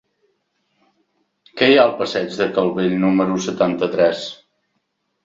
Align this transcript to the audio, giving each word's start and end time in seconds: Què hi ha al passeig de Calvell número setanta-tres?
Què 1.59 1.67
hi 1.71 1.77
ha 1.79 1.83
al 1.89 1.93
passeig 1.99 2.37
de 2.39 2.47
Calvell 2.55 2.97
número 3.05 3.37
setanta-tres? 3.49 4.25